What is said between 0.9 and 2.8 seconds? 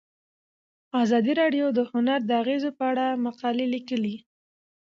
ازادي راډیو د هنر د اغیزو